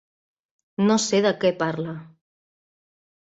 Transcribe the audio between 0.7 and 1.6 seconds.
No sé de què